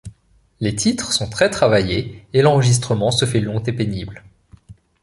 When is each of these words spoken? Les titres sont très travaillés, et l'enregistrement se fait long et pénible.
Les 0.61 0.73
titres 0.75 1.13
sont 1.13 1.29
très 1.29 1.51
travaillés, 1.51 2.25
et 2.33 2.41
l'enregistrement 2.41 3.11
se 3.11 3.25
fait 3.25 3.39
long 3.39 3.59
et 3.63 3.71
pénible. 3.71 4.23